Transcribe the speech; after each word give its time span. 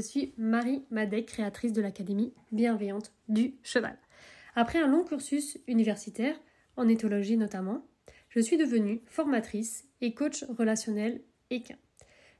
suis 0.00 0.34
Marie 0.36 0.82
Madec, 0.90 1.26
créatrice 1.26 1.72
de 1.72 1.82
l'Académie 1.82 2.32
bienveillante 2.52 3.12
du 3.28 3.54
cheval. 3.62 3.98
Après 4.54 4.80
un 4.80 4.86
long 4.86 5.04
cursus 5.04 5.58
universitaire, 5.68 6.36
en 6.76 6.88
éthologie 6.88 7.36
notamment, 7.36 7.86
je 8.28 8.40
suis 8.40 8.56
devenue 8.56 9.00
formatrice 9.06 9.84
et 10.00 10.14
coach 10.14 10.44
relationnel 10.44 11.22
équin. 11.50 11.76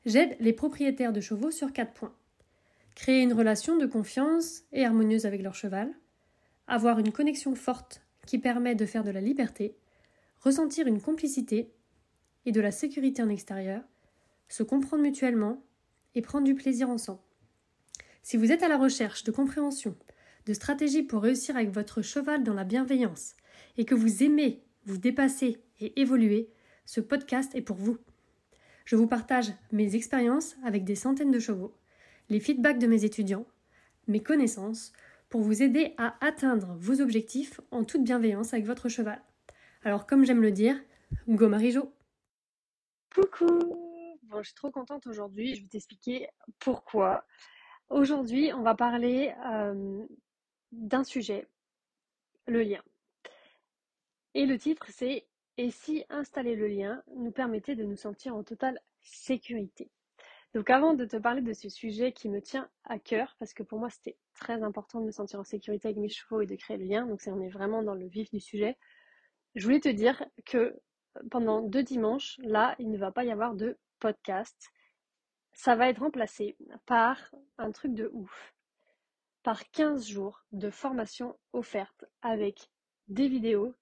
J'aide 0.06 0.36
les 0.40 0.52
propriétaires 0.52 1.12
de 1.12 1.20
chevaux 1.20 1.50
sur 1.50 1.72
quatre 1.72 1.92
points. 1.92 2.14
Créer 2.94 3.22
une 3.22 3.32
relation 3.32 3.76
de 3.76 3.86
confiance 3.86 4.62
et 4.72 4.84
harmonieuse 4.84 5.26
avec 5.26 5.42
leur 5.42 5.54
cheval, 5.54 5.92
avoir 6.66 6.98
une 6.98 7.12
connexion 7.12 7.54
forte 7.54 8.02
qui 8.26 8.38
permet 8.38 8.74
de 8.74 8.86
faire 8.86 9.04
de 9.04 9.10
la 9.10 9.20
liberté, 9.20 9.76
ressentir 10.40 10.86
une 10.86 11.00
complicité 11.00 11.72
et 12.46 12.52
de 12.52 12.60
la 12.60 12.70
sécurité 12.70 13.22
en 13.22 13.28
extérieur, 13.28 13.82
se 14.48 14.62
comprendre 14.62 15.02
mutuellement 15.02 15.62
et 16.14 16.22
prendre 16.22 16.44
du 16.44 16.54
plaisir 16.54 16.88
ensemble. 16.90 17.20
Si 18.30 18.36
vous 18.36 18.52
êtes 18.52 18.62
à 18.62 18.68
la 18.68 18.78
recherche 18.78 19.24
de 19.24 19.32
compréhension, 19.32 19.96
de 20.46 20.52
stratégies 20.52 21.02
pour 21.02 21.20
réussir 21.20 21.56
avec 21.56 21.70
votre 21.70 22.00
cheval 22.00 22.44
dans 22.44 22.54
la 22.54 22.62
bienveillance 22.62 23.34
et 23.76 23.84
que 23.84 23.96
vous 23.96 24.22
aimez 24.22 24.62
vous 24.84 24.98
dépasser 24.98 25.60
et 25.80 26.00
évoluer, 26.00 26.48
ce 26.84 27.00
podcast 27.00 27.52
est 27.56 27.60
pour 27.60 27.74
vous. 27.74 27.98
Je 28.84 28.94
vous 28.94 29.08
partage 29.08 29.52
mes 29.72 29.96
expériences 29.96 30.54
avec 30.64 30.84
des 30.84 30.94
centaines 30.94 31.32
de 31.32 31.40
chevaux, 31.40 31.76
les 32.28 32.38
feedbacks 32.38 32.78
de 32.78 32.86
mes 32.86 33.04
étudiants, 33.04 33.48
mes 34.06 34.22
connaissances 34.22 34.92
pour 35.28 35.40
vous 35.40 35.64
aider 35.64 35.94
à 35.98 36.14
atteindre 36.24 36.76
vos 36.78 37.00
objectifs 37.00 37.60
en 37.72 37.82
toute 37.82 38.04
bienveillance 38.04 38.54
avec 38.54 38.64
votre 38.64 38.88
cheval. 38.88 39.20
Alors 39.82 40.06
comme 40.06 40.24
j'aime 40.24 40.40
le 40.40 40.52
dire, 40.52 40.80
go 41.26 41.48
Marijo 41.48 41.92
Coucou 43.12 43.48
Bon, 44.22 44.40
je 44.40 44.50
suis 44.50 44.54
trop 44.54 44.70
contente 44.70 45.08
aujourd'hui, 45.08 45.56
je 45.56 45.62
vais 45.62 45.68
t'expliquer 45.68 46.28
pourquoi. 46.60 47.24
Aujourd'hui, 47.90 48.52
on 48.54 48.62
va 48.62 48.74
parler 48.74 49.34
euh, 49.46 50.06
d'un 50.72 51.04
sujet, 51.04 51.48
le 52.46 52.62
lien. 52.62 52.82
Et 54.34 54.46
le 54.46 54.58
titre, 54.58 54.86
c'est 54.90 55.26
Et 55.56 55.70
si 55.70 56.04
installer 56.08 56.54
le 56.54 56.68
lien 56.68 57.02
nous 57.16 57.32
permettait 57.32 57.74
de 57.74 57.84
nous 57.84 57.96
sentir 57.96 58.36
en 58.36 58.44
totale 58.44 58.80
sécurité? 59.02 59.90
Donc 60.54 60.70
avant 60.70 60.94
de 60.94 61.04
te 61.04 61.16
parler 61.16 61.42
de 61.42 61.52
ce 61.52 61.68
sujet 61.68 62.12
qui 62.12 62.28
me 62.28 62.40
tient 62.40 62.68
à 62.84 62.98
cœur, 62.98 63.36
parce 63.38 63.54
que 63.54 63.62
pour 63.62 63.78
moi 63.78 63.90
c'était 63.90 64.16
très 64.34 64.62
important 64.62 65.00
de 65.00 65.06
me 65.06 65.12
sentir 65.12 65.40
en 65.40 65.44
sécurité 65.44 65.88
avec 65.88 65.98
mes 65.98 66.08
chevaux 66.08 66.40
et 66.40 66.46
de 66.46 66.56
créer 66.56 66.76
le 66.76 66.84
lien, 66.84 67.06
donc 67.06 67.20
on 67.26 67.40
est 67.40 67.50
vraiment 67.50 67.82
dans 67.82 67.94
le 67.94 68.06
vif 68.06 68.30
du 68.30 68.40
sujet, 68.40 68.76
je 69.54 69.64
voulais 69.64 69.80
te 69.80 69.88
dire 69.88 70.24
que 70.46 70.80
pendant 71.30 71.60
deux 71.60 71.82
dimanches, 71.82 72.36
là, 72.38 72.74
il 72.78 72.90
ne 72.90 72.98
va 72.98 73.10
pas 73.10 73.24
y 73.24 73.32
avoir 73.32 73.54
de 73.54 73.76
podcast. 73.98 74.70
Ça 75.52 75.76
va 75.76 75.88
être 75.88 76.00
remplacé 76.00 76.56
par 76.86 77.34
un 77.58 77.72
truc 77.72 77.94
de 77.94 78.10
ouf. 78.12 78.54
Par 79.42 79.70
15 79.70 80.06
jours 80.06 80.44
de 80.52 80.70
formation 80.70 81.38
offerte 81.52 82.04
avec 82.22 82.70
des 83.08 83.28
vidéos 83.28 83.74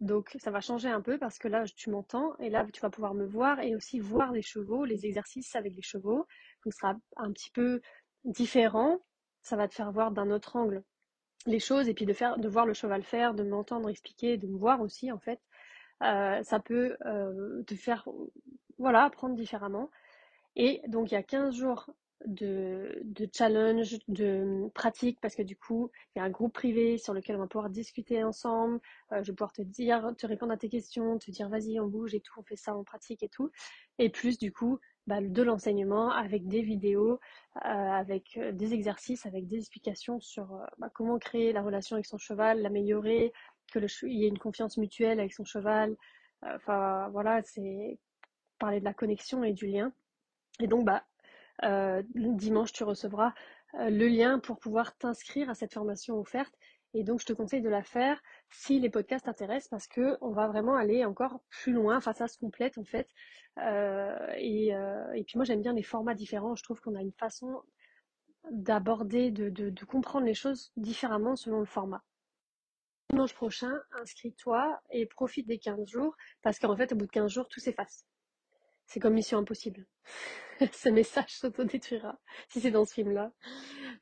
donc 0.00 0.36
ça 0.38 0.50
va 0.52 0.60
changer 0.60 0.88
un 0.88 1.00
peu 1.00 1.18
parce 1.18 1.38
que 1.38 1.48
là 1.48 1.64
tu 1.64 1.90
m'entends 1.90 2.36
et 2.38 2.50
là 2.50 2.64
tu 2.72 2.80
vas 2.80 2.90
pouvoir 2.90 3.14
me 3.14 3.24
voir 3.24 3.60
et 3.60 3.74
aussi 3.74 3.98
voir 3.98 4.30
les 4.30 4.42
chevaux, 4.42 4.84
les 4.84 5.06
exercices 5.06 5.56
avec 5.56 5.74
les 5.74 5.82
chevaux. 5.82 6.26
Donc 6.64 6.72
ce 6.72 6.78
sera 6.78 6.96
un 7.16 7.32
petit 7.32 7.50
peu 7.50 7.80
différent. 8.24 9.00
Ça 9.42 9.56
va 9.56 9.66
te 9.66 9.74
faire 9.74 9.90
voir 9.90 10.12
d'un 10.12 10.30
autre 10.30 10.56
angle 10.56 10.84
les 11.46 11.60
choses 11.60 11.88
et 11.88 11.94
puis 11.94 12.06
de 12.06 12.12
faire 12.12 12.38
de 12.38 12.48
voir 12.48 12.66
le 12.66 12.74
cheval 12.74 13.02
faire, 13.02 13.34
de 13.34 13.42
m'entendre 13.42 13.88
expliquer, 13.88 14.36
de 14.36 14.46
me 14.46 14.56
voir 14.58 14.80
aussi 14.80 15.10
en 15.10 15.18
fait. 15.18 15.40
Euh, 16.02 16.42
ça 16.44 16.60
peut 16.60 16.96
euh, 17.06 17.62
te 17.64 17.74
faire 17.74 18.06
voilà, 18.78 19.04
apprendre 19.04 19.34
différemment. 19.34 19.90
Et 20.58 20.82
donc 20.88 21.10
il 21.10 21.14
y 21.14 21.16
a 21.16 21.22
15 21.22 21.54
jours 21.54 21.88
de, 22.26 23.02
challenge, 23.32 23.96
de 24.08 24.68
pratique, 24.74 25.20
parce 25.20 25.34
que 25.36 25.42
du 25.42 25.56
coup, 25.56 25.90
il 26.14 26.18
y 26.18 26.22
a 26.22 26.24
un 26.24 26.30
groupe 26.30 26.52
privé 26.52 26.98
sur 26.98 27.14
lequel 27.14 27.36
on 27.36 27.40
va 27.40 27.46
pouvoir 27.46 27.70
discuter 27.70 28.24
ensemble. 28.24 28.80
Euh, 29.12 29.22
je 29.22 29.30
vais 29.30 29.36
pouvoir 29.36 29.52
te 29.52 29.62
dire, 29.62 30.12
te 30.18 30.26
répondre 30.26 30.52
à 30.52 30.56
tes 30.56 30.68
questions, 30.68 31.18
te 31.18 31.30
dire 31.30 31.48
vas-y, 31.48 31.78
on 31.80 31.86
bouge 31.86 32.14
et 32.14 32.20
tout, 32.20 32.34
on 32.38 32.42
fait 32.42 32.56
ça, 32.56 32.76
on 32.76 32.84
pratique 32.84 33.22
et 33.22 33.28
tout. 33.28 33.50
Et 33.98 34.10
plus 34.10 34.36
du 34.36 34.52
coup, 34.52 34.80
bah, 35.06 35.20
de 35.20 35.42
l'enseignement 35.42 36.10
avec 36.10 36.48
des 36.48 36.62
vidéos, 36.62 37.20
euh, 37.56 37.68
avec 37.68 38.36
euh, 38.36 38.52
des 38.52 38.74
exercices, 38.74 39.24
avec 39.24 39.46
des 39.46 39.58
explications 39.58 40.20
sur 40.20 40.60
bah, 40.78 40.90
comment 40.92 41.18
créer 41.18 41.52
la 41.52 41.62
relation 41.62 41.94
avec 41.96 42.06
son 42.06 42.18
cheval, 42.18 42.60
l'améliorer, 42.62 43.32
que 43.72 43.78
le 43.78 43.86
il 44.02 44.18
y 44.18 44.24
ait 44.24 44.28
une 44.28 44.38
confiance 44.38 44.76
mutuelle 44.76 45.20
avec 45.20 45.32
son 45.32 45.44
cheval. 45.44 45.96
Enfin 46.42 47.08
voilà, 47.10 47.42
c'est 47.42 47.98
parler 48.58 48.80
de 48.80 48.84
la 48.84 48.94
connexion 48.94 49.44
et 49.44 49.52
du 49.52 49.66
lien. 49.66 49.92
Et 50.60 50.66
donc, 50.66 50.84
bah, 50.84 51.04
euh, 51.64 52.02
dimanche, 52.14 52.72
tu 52.72 52.84
recevras 52.84 53.32
euh, 53.74 53.90
le 53.90 54.08
lien 54.08 54.38
pour 54.38 54.58
pouvoir 54.58 54.96
t'inscrire 54.96 55.50
à 55.50 55.54
cette 55.54 55.72
formation 55.72 56.18
offerte. 56.18 56.54
Et 56.94 57.04
donc, 57.04 57.20
je 57.20 57.26
te 57.26 57.32
conseille 57.32 57.60
de 57.60 57.68
la 57.68 57.82
faire 57.82 58.20
si 58.50 58.80
les 58.80 58.88
podcasts 58.88 59.26
t'intéressent 59.26 59.68
parce 59.68 59.86
que 59.86 60.16
on 60.20 60.30
va 60.30 60.48
vraiment 60.48 60.74
aller 60.74 61.04
encore 61.04 61.40
plus 61.50 61.72
loin. 61.72 61.98
Enfin, 61.98 62.14
ça 62.14 62.28
se 62.28 62.38
complète 62.38 62.78
en 62.78 62.84
fait. 62.84 63.08
Euh, 63.58 64.32
et, 64.36 64.72
puis 65.24 65.36
moi, 65.36 65.44
j'aime 65.44 65.60
bien 65.60 65.74
les 65.74 65.82
formats 65.82 66.14
différents. 66.14 66.56
Je 66.56 66.62
trouve 66.62 66.80
qu'on 66.80 66.94
a 66.94 67.02
une 67.02 67.12
façon 67.12 67.62
d'aborder, 68.50 69.30
de, 69.30 69.50
de, 69.50 69.84
comprendre 69.84 70.24
les 70.24 70.34
choses 70.34 70.72
différemment 70.76 71.36
selon 71.36 71.58
le 71.58 71.66
format. 71.66 72.02
Dimanche 73.10 73.34
prochain, 73.34 73.78
inscris-toi 74.00 74.80
et 74.90 75.04
profite 75.06 75.46
des 75.46 75.58
15 75.58 75.86
jours 75.86 76.16
parce 76.40 76.58
qu'en 76.58 76.76
fait, 76.76 76.92
au 76.92 76.96
bout 76.96 77.06
de 77.06 77.10
15 77.10 77.30
jours, 77.30 77.48
tout 77.48 77.60
s'efface. 77.60 78.06
C'est 78.86 79.00
comme 79.00 79.14
Mission 79.14 79.38
Impossible. 79.38 79.86
ce 80.72 80.88
message 80.88 81.30
s'autodétruira 81.30 82.18
si 82.48 82.60
c'est 82.60 82.70
dans 82.70 82.84
ce 82.84 82.94
film-là. 82.94 83.32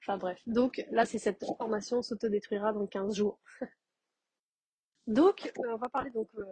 Enfin 0.00 0.18
bref. 0.18 0.40
Donc 0.46 0.84
là, 0.90 1.04
c'est 1.04 1.18
cette 1.18 1.42
formation 1.58 2.02
s'autodétruira 2.02 2.72
dans 2.72 2.86
15 2.86 3.14
jours. 3.14 3.38
donc, 5.06 5.52
on 5.58 5.76
va 5.76 5.88
parler 5.88 6.10
donc 6.10 6.28
euh, 6.38 6.44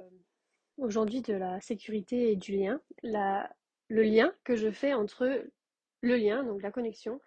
aujourd'hui 0.79 1.23
de 1.23 1.35
la 1.35 1.61
sécurité 1.61 2.33
et 2.33 2.37
du 2.37 2.57
lien. 2.57 2.81
le 3.03 4.03
lien 4.03 4.33
que 4.45 4.57
je 4.57 4.71
fais 4.71 4.95
entre 4.95 5.45
le 6.01 6.17
lien, 6.17 6.43
donc 6.45 6.63
la 6.63 6.71
connexion, 6.71 7.21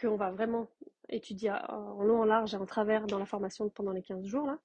qu'on 0.00 0.16
va 0.16 0.30
vraiment 0.30 0.68
étudier 1.08 1.52
en 1.68 2.02
long, 2.02 2.20
en 2.22 2.24
large 2.24 2.54
et 2.54 2.56
en 2.56 2.66
travers 2.66 3.06
dans 3.06 3.18
la 3.18 3.26
formation 3.26 3.68
pendant 3.70 3.92
les 3.92 4.02
15 4.02 4.24
jours 4.24 4.46
là, 4.46 4.58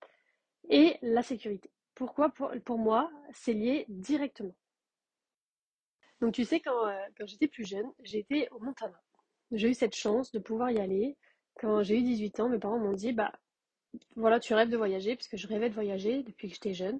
et 0.69 0.97
la 1.01 1.23
sécurité. 1.23 1.69
Pourquoi? 1.95 2.33
Pour 2.65 2.77
moi, 2.77 3.11
c'est 3.33 3.53
lié 3.53 3.85
directement. 3.89 4.55
Donc 6.21 6.35
tu 6.35 6.45
sais, 6.45 6.59
quand, 6.59 6.87
euh, 6.87 6.93
quand 7.17 7.25
j'étais 7.27 7.47
plus 7.47 7.65
jeune, 7.67 7.91
j'étais 8.03 8.47
au 8.51 8.59
Montana. 8.59 8.99
J'ai 9.51 9.69
eu 9.69 9.73
cette 9.73 9.95
chance 9.95 10.31
de 10.31 10.39
pouvoir 10.39 10.71
y 10.71 10.79
aller. 10.79 11.17
Quand 11.59 11.83
j'ai 11.83 11.97
eu 11.97 12.03
18 12.03 12.39
ans, 12.39 12.49
mes 12.49 12.59
parents 12.59 12.79
m'ont 12.79 12.93
dit, 12.93 13.11
bah 13.11 13.33
voilà, 14.15 14.39
tu 14.39 14.53
rêves 14.53 14.69
de 14.69 14.77
voyager, 14.77 15.15
puisque 15.15 15.35
je 15.35 15.47
rêvais 15.47 15.69
de 15.69 15.73
voyager 15.73 16.23
depuis 16.23 16.47
que 16.47 16.53
j'étais 16.53 16.73
jeune. 16.73 16.99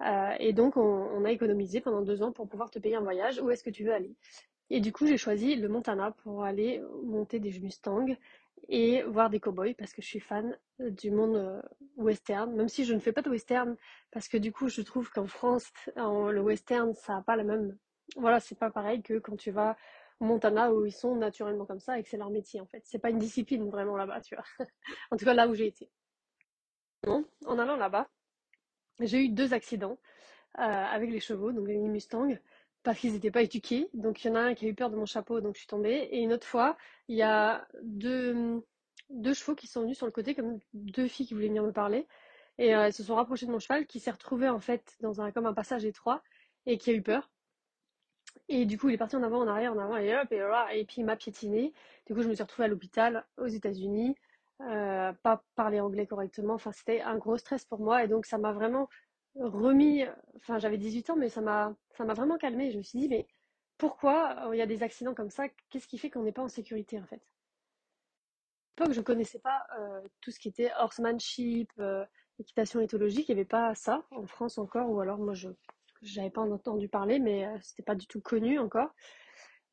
Euh, 0.00 0.34
et 0.38 0.52
donc 0.52 0.76
on, 0.76 1.24
a 1.24 1.30
économisé 1.30 1.80
pendant 1.80 2.02
deux 2.02 2.22
ans 2.22 2.32
pour 2.32 2.48
pouvoir 2.48 2.70
te 2.70 2.78
payer 2.78 2.96
un 2.96 3.02
voyage. 3.02 3.40
Où 3.40 3.50
est-ce 3.50 3.64
que 3.64 3.70
tu 3.70 3.84
veux 3.84 3.92
aller? 3.92 4.14
Et 4.70 4.80
du 4.80 4.92
coup, 4.92 5.06
j'ai 5.06 5.18
choisi 5.18 5.56
le 5.56 5.68
Montana 5.68 6.12
pour 6.22 6.44
aller 6.44 6.80
monter 7.04 7.40
des 7.40 7.58
Mustangs 7.60 8.16
et 8.68 9.02
voir 9.02 9.28
des 9.28 9.40
cowboys 9.40 9.74
parce 9.74 9.92
que 9.92 10.02
je 10.02 10.06
suis 10.06 10.20
fan 10.20 10.56
du 10.78 11.10
monde 11.10 11.36
euh, 11.36 11.60
western, 11.96 12.54
même 12.54 12.68
si 12.68 12.84
je 12.84 12.94
ne 12.94 13.00
fais 13.00 13.12
pas 13.12 13.22
de 13.22 13.28
western 13.28 13.76
parce 14.12 14.28
que 14.28 14.36
du 14.36 14.52
coup 14.52 14.68
je 14.68 14.82
trouve 14.82 15.10
qu'en 15.10 15.26
France, 15.26 15.72
le 15.96 16.40
western 16.40 16.94
ça 16.94 17.14
n'a 17.14 17.22
pas 17.22 17.36
la 17.36 17.44
même 17.44 17.76
voilà, 18.16 18.40
c'est 18.40 18.58
pas 18.58 18.70
pareil 18.70 19.02
que 19.02 19.18
quand 19.18 19.36
tu 19.36 19.50
vas 19.50 19.76
au 20.20 20.24
Montana 20.24 20.72
où 20.72 20.86
ils 20.86 20.92
sont 20.92 21.16
naturellement 21.16 21.66
comme 21.66 21.80
ça 21.80 21.98
et 21.98 22.02
que 22.02 22.08
c'est 22.08 22.16
leur 22.16 22.30
métier 22.30 22.60
en 22.60 22.66
fait. 22.66 22.82
C'est 22.84 22.98
pas 22.98 23.10
une 23.10 23.18
discipline 23.18 23.68
vraiment 23.70 23.96
là-bas, 23.96 24.20
tu 24.20 24.34
vois. 24.36 24.44
en 25.10 25.16
tout 25.16 25.24
cas 25.24 25.34
là 25.34 25.48
où 25.48 25.54
j'ai 25.54 25.66
été. 25.66 25.90
en 27.46 27.58
allant 27.58 27.76
là-bas, 27.76 28.08
j'ai 29.00 29.24
eu 29.24 29.28
deux 29.28 29.54
accidents 29.54 29.98
euh, 30.58 30.62
avec 30.62 31.10
les 31.10 31.20
chevaux, 31.20 31.52
donc 31.52 31.66
les 31.66 31.78
Mustang, 31.78 32.38
parce 32.82 32.98
qu'ils 32.98 33.12
n'étaient 33.12 33.30
pas 33.30 33.42
éduqués. 33.42 33.88
Donc 33.94 34.24
il 34.24 34.28
y 34.28 34.30
en 34.30 34.34
a 34.36 34.40
un 34.40 34.54
qui 34.54 34.66
a 34.66 34.68
eu 34.68 34.74
peur 34.74 34.90
de 34.90 34.96
mon 34.96 35.06
chapeau, 35.06 35.40
donc 35.40 35.54
je 35.54 35.60
suis 35.60 35.68
tombée. 35.68 36.08
Et 36.12 36.20
une 36.20 36.32
autre 36.32 36.46
fois, 36.46 36.76
il 37.08 37.16
y 37.16 37.22
a 37.22 37.66
deux, 37.82 38.62
deux 39.10 39.34
chevaux 39.34 39.54
qui 39.54 39.66
sont 39.66 39.82
venus 39.82 39.96
sur 39.96 40.06
le 40.06 40.12
côté, 40.12 40.34
comme 40.34 40.58
deux 40.74 41.08
filles 41.08 41.26
qui 41.26 41.34
voulaient 41.34 41.48
venir 41.48 41.62
me 41.62 41.72
parler. 41.72 42.06
Et 42.58 42.74
euh, 42.74 42.84
elles 42.84 42.92
se 42.92 43.02
sont 43.02 43.14
rapprochées 43.14 43.46
de 43.46 43.50
mon 43.50 43.58
cheval, 43.58 43.86
qui 43.86 43.98
s'est 43.98 44.10
retrouvé 44.10 44.48
en 44.48 44.60
fait 44.60 44.96
dans 45.00 45.20
un 45.20 45.32
comme 45.32 45.46
un 45.46 45.54
passage 45.54 45.84
étroit 45.84 46.22
et 46.66 46.78
qui 46.78 46.90
a 46.90 46.92
eu 46.92 47.02
peur. 47.02 47.30
Et 48.48 48.66
du 48.66 48.78
coup, 48.78 48.88
il 48.88 48.94
est 48.94 48.98
parti 48.98 49.16
en 49.16 49.22
avant, 49.22 49.40
en 49.40 49.48
arrière, 49.48 49.72
en 49.72 49.78
avant, 49.78 49.96
et 49.96 50.14
hop, 50.16 50.30
et 50.30 50.78
et 50.78 50.84
puis 50.84 50.96
il 50.98 51.04
m'a 51.04 51.16
piétiné. 51.16 51.72
Du 52.06 52.14
coup, 52.14 52.22
je 52.22 52.28
me 52.28 52.34
suis 52.34 52.42
retrouvée 52.42 52.66
à 52.66 52.68
l'hôpital 52.68 53.24
aux 53.38 53.46
États-Unis, 53.46 54.16
euh, 54.60 55.12
pas 55.22 55.42
parler 55.54 55.80
anglais 55.80 56.06
correctement. 56.06 56.54
Enfin, 56.54 56.72
c'était 56.72 57.00
un 57.00 57.16
gros 57.16 57.38
stress 57.38 57.64
pour 57.64 57.80
moi, 57.80 58.04
et 58.04 58.08
donc 58.08 58.26
ça 58.26 58.38
m'a 58.38 58.52
vraiment 58.52 58.88
remis. 59.36 60.04
Enfin, 60.36 60.58
j'avais 60.58 60.78
18 60.78 61.10
ans, 61.10 61.16
mais 61.16 61.28
ça 61.28 61.40
m'a, 61.40 61.74
vraiment 61.98 62.36
calmé. 62.36 62.70
Je 62.70 62.78
me 62.78 62.82
suis 62.82 62.98
dit, 62.98 63.08
mais 63.08 63.26
pourquoi 63.78 64.48
euh, 64.48 64.54
il 64.54 64.58
y 64.58 64.62
a 64.62 64.66
des 64.66 64.82
accidents 64.82 65.14
comme 65.14 65.30
ça? 65.30 65.48
Qu'est-ce 65.70 65.88
qui 65.88 65.98
fait 65.98 66.10
qu'on 66.10 66.22
n'est 66.22 66.32
pas 66.32 66.42
en 66.42 66.48
sécurité 66.48 67.00
en 67.00 67.06
fait? 67.06 67.22
À 68.76 68.84
l'époque, 68.84 68.94
je 68.94 69.00
connaissais 69.02 69.38
pas 69.38 69.66
euh, 69.78 70.00
tout 70.20 70.30
ce 70.30 70.40
qui 70.40 70.48
était 70.48 70.72
horsemanship, 70.78 71.72
équitation 72.38 72.80
éthologique. 72.80 73.28
Il 73.28 73.34
n'y 73.34 73.40
avait 73.40 73.48
pas 73.48 73.74
ça 73.74 74.04
en 74.10 74.26
France 74.26 74.58
encore, 74.58 74.90
ou 74.90 75.00
alors 75.00 75.18
moi 75.18 75.34
je 75.34 75.48
j'avais 76.02 76.30
pas 76.30 76.42
entendu 76.42 76.88
parler, 76.88 77.18
mais 77.18 77.46
euh, 77.46 77.58
c'était 77.60 77.82
pas 77.82 77.94
du 77.94 78.06
tout 78.06 78.20
connu 78.20 78.58
encore. 78.58 78.94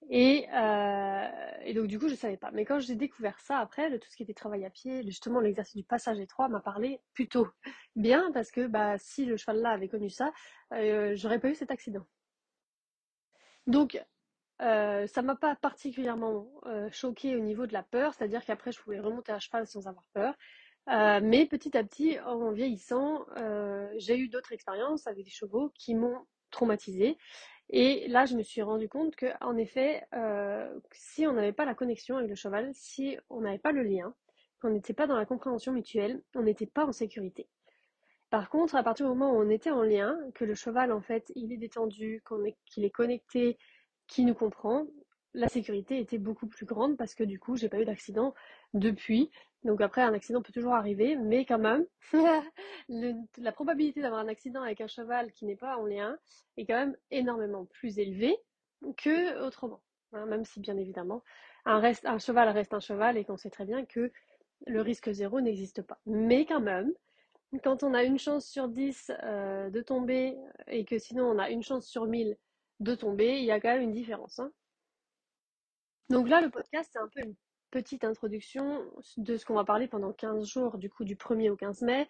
Et, 0.09 0.47
euh, 0.53 1.27
et, 1.65 1.73
donc 1.73 1.87
du 1.87 1.99
coup, 1.99 2.07
je 2.07 2.15
savais 2.15 2.37
pas. 2.37 2.51
Mais 2.51 2.65
quand 2.65 2.79
j'ai 2.79 2.95
découvert 2.95 3.39
ça 3.39 3.59
après, 3.59 3.99
tout 3.99 4.09
ce 4.09 4.15
qui 4.15 4.23
était 4.23 4.33
travail 4.33 4.65
à 4.65 4.69
pied, 4.69 5.03
justement 5.03 5.39
l'exercice 5.39 5.75
du 5.75 5.83
passage 5.83 6.19
étroit 6.19 6.47
m'a 6.47 6.61
parlé 6.61 7.01
plutôt 7.13 7.47
bien 7.95 8.31
parce 8.33 8.51
que 8.51 8.67
bah, 8.67 8.97
si 8.97 9.25
le 9.25 9.37
cheval 9.37 9.61
là 9.61 9.71
avait 9.71 9.89
connu 9.89 10.09
ça, 10.09 10.31
euh, 10.73 11.15
j'aurais 11.15 11.39
pas 11.39 11.49
eu 11.49 11.55
cet 11.55 11.71
accident. 11.71 12.05
Donc 13.67 14.01
euh, 14.61 15.07
ça 15.07 15.21
m'a 15.21 15.35
pas 15.35 15.55
particulièrement 15.55 16.49
euh, 16.65 16.89
choqué 16.91 17.35
au 17.35 17.39
niveau 17.39 17.65
de 17.65 17.73
la 17.73 17.83
peur, 17.83 18.13
c'est-à-dire 18.13 18.43
qu'après 18.43 18.71
je 18.71 18.81
pouvais 18.81 18.99
remonter 18.99 19.31
à 19.31 19.39
cheval 19.39 19.67
sans 19.67 19.87
avoir 19.87 20.05
peur. 20.13 20.35
Euh, 20.89 21.19
mais 21.21 21.45
petit 21.45 21.77
à 21.77 21.83
petit, 21.83 22.19
en 22.21 22.51
vieillissant, 22.51 23.25
euh, 23.37 23.87
j'ai 23.97 24.17
eu 24.17 24.27
d'autres 24.27 24.53
expériences 24.53 25.05
avec 25.05 25.23
des 25.23 25.29
chevaux 25.29 25.71
qui 25.75 25.93
m'ont 25.93 26.25
traumatisée. 26.49 27.17
Et 27.69 28.07
là, 28.07 28.25
je 28.25 28.35
me 28.35 28.41
suis 28.41 28.63
rendu 28.63 28.89
compte 28.89 29.15
que, 29.15 29.27
en 29.41 29.55
effet, 29.55 30.03
euh, 30.15 30.67
si 30.91 31.27
on 31.27 31.33
n'avait 31.33 31.53
pas 31.53 31.65
la 31.65 31.75
connexion 31.75 32.17
avec 32.17 32.29
le 32.29 32.35
cheval, 32.35 32.71
si 32.73 33.17
on 33.29 33.41
n'avait 33.41 33.59
pas 33.59 33.71
le 33.71 33.83
lien, 33.83 34.15
qu'on 34.59 34.71
n'était 34.71 34.93
pas 34.93 35.05
dans 35.05 35.15
la 35.15 35.25
compréhension 35.25 35.71
mutuelle, 35.71 36.23
on 36.35 36.41
n'était 36.41 36.65
pas 36.65 36.85
en 36.85 36.91
sécurité. 36.91 37.47
Par 38.31 38.49
contre, 38.49 38.75
à 38.75 38.83
partir 38.83 39.05
du 39.05 39.09
moment 39.11 39.31
où 39.31 39.41
on 39.41 39.49
était 39.49 39.69
en 39.69 39.83
lien, 39.83 40.17
que 40.33 40.45
le 40.45 40.55
cheval, 40.55 40.91
en 40.91 41.01
fait, 41.01 41.31
il 41.35 41.53
est 41.53 41.57
détendu, 41.57 42.23
qu'il 42.65 42.83
est 42.83 42.89
connecté, 42.89 43.57
qu'il 44.07 44.25
nous 44.25 44.33
comprend, 44.33 44.87
la 45.33 45.47
sécurité 45.47 45.99
était 45.99 46.17
beaucoup 46.17 46.47
plus 46.47 46.65
grande 46.65 46.97
parce 46.97 47.13
que 47.13 47.23
du 47.23 47.39
coup, 47.39 47.55
j'ai 47.55 47.69
pas 47.69 47.79
eu 47.79 47.85
d'accident 47.85 48.33
depuis. 48.73 49.29
Donc 49.63 49.81
après, 49.81 50.01
un 50.01 50.13
accident 50.13 50.41
peut 50.41 50.53
toujours 50.53 50.73
arriver, 50.73 51.15
mais 51.15 51.45
quand 51.45 51.59
même, 51.59 51.85
la 53.37 53.51
probabilité 53.51 54.01
d'avoir 54.01 54.21
un 54.21 54.27
accident 54.27 54.61
avec 54.61 54.81
un 54.81 54.87
cheval 54.87 55.31
qui 55.33 55.45
n'est 55.45 55.55
pas 55.55 55.77
en 55.77 55.85
lien 55.85 56.17
est 56.57 56.65
quand 56.65 56.77
même 56.77 56.95
énormément 57.11 57.65
plus 57.65 57.99
élevée 57.99 58.37
que 58.97 59.45
autrement. 59.45 59.81
Hein, 60.13 60.25
même 60.25 60.45
si 60.45 60.59
bien 60.59 60.77
évidemment, 60.77 61.23
un, 61.65 61.81
cheval 62.17 62.49
reste 62.49 62.73
un 62.73 62.79
cheval 62.79 63.17
et 63.17 63.25
qu'on 63.25 63.37
sait 63.37 63.51
très 63.51 63.65
bien 63.65 63.85
que 63.85 64.11
le 64.65 64.81
risque 64.81 65.11
zéro 65.11 65.39
n'existe 65.41 65.81
pas. 65.83 65.99
Mais 66.05 66.45
quand 66.45 66.61
même, 66.61 66.91
quand 67.63 67.83
on 67.83 67.93
a 67.93 68.03
une 68.03 68.17
chance 68.17 68.47
sur 68.47 68.69
10 68.69 69.11
euh, 69.23 69.69
de 69.69 69.81
tomber 69.81 70.37
et 70.67 70.85
que 70.85 70.97
sinon 70.97 71.25
on 71.25 71.37
a 71.37 71.49
une 71.49 71.63
chance 71.63 71.85
sur 71.85 72.05
1000 72.05 72.37
de 72.79 72.95
tomber, 72.95 73.39
il 73.39 73.45
y 73.45 73.51
a 73.51 73.59
quand 73.59 73.69
même 73.69 73.81
une 73.81 73.91
différence. 73.91 74.39
Hein. 74.39 74.51
Donc 76.09 76.27
là, 76.27 76.41
le 76.41 76.49
podcast, 76.49 76.89
c'est 76.91 76.99
un 76.99 77.07
peu 77.07 77.21
une 77.21 77.35
petite 77.71 78.03
introduction 78.03 78.83
de 79.17 79.37
ce 79.37 79.45
qu'on 79.45 79.53
va 79.53 79.63
parler 79.63 79.87
pendant 79.87 80.11
15 80.11 80.47
jours, 80.47 80.77
du 80.77 80.89
coup 80.89 81.03
du 81.03 81.15
1er 81.15 81.51
au 81.51 81.55
15 81.55 81.83
mai, 81.83 82.07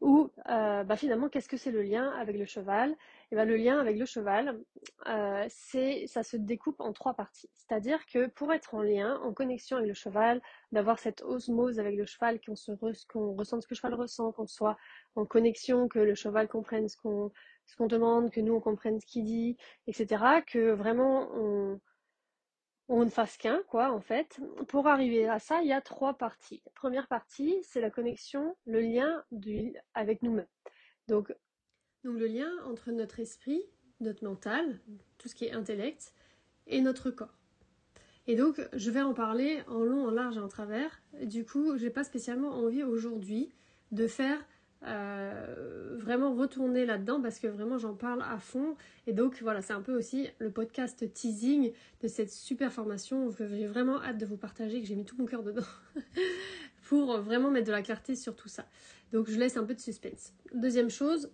où 0.00 0.30
euh, 0.50 0.84
bah, 0.84 0.96
finalement, 0.96 1.28
qu'est-ce 1.28 1.48
que 1.48 1.56
c'est 1.56 1.70
le 1.70 1.82
lien 1.82 2.10
avec 2.10 2.36
le 2.36 2.44
cheval? 2.44 2.94
Et 3.30 3.36
bah, 3.36 3.44
Le 3.44 3.56
lien 3.56 3.78
avec 3.78 3.96
le 3.96 4.04
cheval, 4.04 4.60
euh, 5.06 5.46
ça 5.48 6.22
se 6.22 6.36
découpe 6.36 6.80
en 6.80 6.92
trois 6.92 7.14
parties. 7.14 7.48
C'est-à-dire 7.54 8.04
que 8.06 8.26
pour 8.26 8.52
être 8.52 8.74
en 8.74 8.82
lien, 8.82 9.18
en 9.22 9.32
connexion 9.32 9.76
avec 9.76 9.88
le 9.88 9.94
cheval, 9.94 10.42
d'avoir 10.72 10.98
cette 10.98 11.22
osmose 11.22 11.78
avec 11.78 11.96
le 11.96 12.04
cheval, 12.04 12.40
qu'on 12.40 12.56
se 12.56 12.72
qu'on 13.08 13.34
ressente 13.34 13.62
ce 13.62 13.68
que 13.68 13.74
le 13.74 13.76
cheval 13.76 13.94
ressent, 13.94 14.32
qu'on 14.32 14.46
soit 14.46 14.76
en 15.14 15.24
connexion, 15.24 15.88
que 15.88 16.00
le 16.00 16.14
cheval 16.14 16.48
comprenne 16.48 16.88
ce 16.88 16.96
qu'on 16.96 17.32
ce 17.64 17.76
qu'on 17.76 17.86
demande, 17.86 18.30
que 18.30 18.40
nous 18.40 18.54
on 18.54 18.60
comprenne 18.60 19.00
ce 19.00 19.06
qu'il 19.06 19.24
dit, 19.24 19.56
etc. 19.86 20.42
Que 20.46 20.72
vraiment 20.72 21.30
on 21.34 21.80
on 22.88 23.04
ne 23.04 23.10
fasse 23.10 23.36
qu'un, 23.36 23.62
quoi, 23.68 23.92
en 23.92 24.00
fait. 24.00 24.40
Pour 24.68 24.86
arriver 24.86 25.28
à 25.28 25.38
ça, 25.38 25.60
il 25.62 25.68
y 25.68 25.72
a 25.72 25.80
trois 25.80 26.14
parties. 26.14 26.62
Première 26.74 27.08
partie, 27.08 27.56
c'est 27.62 27.80
la 27.80 27.90
connexion, 27.90 28.56
le 28.66 28.80
lien 28.80 29.24
avec 29.94 30.22
nous-mêmes. 30.22 30.46
Donc, 31.08 31.34
donc, 32.04 32.18
le 32.18 32.26
lien 32.26 32.50
entre 32.64 32.92
notre 32.92 33.18
esprit, 33.18 33.62
notre 34.00 34.24
mental, 34.24 34.78
tout 35.18 35.28
ce 35.28 35.34
qui 35.34 35.46
est 35.46 35.52
intellect, 35.52 36.12
et 36.68 36.80
notre 36.80 37.10
corps. 37.10 37.36
Et 38.28 38.36
donc, 38.36 38.60
je 38.72 38.90
vais 38.90 39.02
en 39.02 39.14
parler 39.14 39.62
en 39.68 39.80
long, 39.80 40.06
en 40.06 40.10
large 40.10 40.36
et 40.36 40.40
en 40.40 40.48
travers. 40.48 41.02
Du 41.22 41.44
coup, 41.44 41.76
j'ai 41.78 41.90
pas 41.90 42.04
spécialement 42.04 42.50
envie 42.50 42.82
aujourd'hui 42.82 43.52
de 43.92 44.06
faire 44.06 44.44
euh, 44.84 45.96
vraiment 45.98 46.34
retourner 46.34 46.84
là-dedans 46.84 47.20
parce 47.20 47.38
que 47.38 47.46
vraiment 47.46 47.78
j'en 47.78 47.94
parle 47.94 48.22
à 48.22 48.38
fond. 48.38 48.76
Et 49.06 49.12
donc 49.12 49.38
voilà, 49.42 49.62
c'est 49.62 49.72
un 49.72 49.80
peu 49.80 49.96
aussi 49.96 50.28
le 50.38 50.50
podcast 50.50 51.12
teasing 51.12 51.72
de 52.02 52.08
cette 52.08 52.30
super 52.30 52.72
formation 52.72 53.30
que 53.32 53.46
j'ai 53.48 53.66
vraiment 53.66 54.02
hâte 54.02 54.18
de 54.18 54.26
vous 54.26 54.36
partager, 54.36 54.80
que 54.80 54.86
j'ai 54.86 54.96
mis 54.96 55.04
tout 55.04 55.16
mon 55.18 55.26
cœur 55.26 55.42
dedans 55.42 55.66
pour 56.88 57.18
vraiment 57.18 57.50
mettre 57.50 57.66
de 57.66 57.72
la 57.72 57.82
clarté 57.82 58.14
sur 58.14 58.36
tout 58.36 58.48
ça. 58.48 58.66
Donc 59.12 59.28
je 59.28 59.38
laisse 59.38 59.56
un 59.56 59.64
peu 59.64 59.74
de 59.74 59.80
suspense. 59.80 60.32
Deuxième 60.54 60.90
chose, 60.90 61.30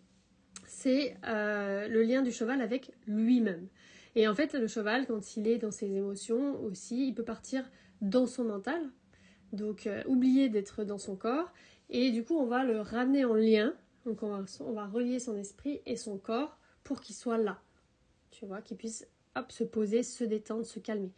c'est 0.66 1.16
euh, 1.26 1.88
le 1.88 2.02
lien 2.02 2.22
du 2.22 2.32
cheval 2.32 2.60
avec 2.60 2.92
lui-même. 3.06 3.66
Et 4.14 4.28
en 4.28 4.34
fait, 4.34 4.52
le 4.52 4.66
cheval, 4.66 5.06
quand 5.06 5.36
il 5.36 5.48
est 5.48 5.58
dans 5.58 5.70
ses 5.70 5.90
émotions 5.94 6.62
aussi, 6.62 7.08
il 7.08 7.14
peut 7.14 7.24
partir 7.24 7.64
dans 8.02 8.26
son 8.26 8.44
mental, 8.44 8.82
donc 9.52 9.86
euh, 9.86 10.02
oublier 10.06 10.48
d'être 10.48 10.84
dans 10.84 10.98
son 10.98 11.16
corps 11.16 11.52
et 11.90 12.10
du 12.10 12.24
coup, 12.24 12.36
on 12.38 12.46
va 12.46 12.64
le 12.64 12.80
ramener 12.80 13.24
en 13.24 13.34
lien. 13.34 13.74
Donc, 14.06 14.22
on 14.22 14.72
va, 14.72 14.86
relier 14.86 15.18
son 15.20 15.36
esprit 15.36 15.80
et 15.86 15.96
son 15.96 16.18
corps 16.18 16.58
pour 16.82 17.00
qu'il 17.00 17.14
soit 17.14 17.38
là. 17.38 17.60
Tu 18.30 18.46
vois, 18.46 18.62
qu'il 18.62 18.76
puisse 18.76 19.06
hop, 19.36 19.52
se 19.52 19.62
poser, 19.62 20.02
se 20.02 20.24
détendre, 20.24 20.64
se 20.64 20.80
calmer. 20.80 21.12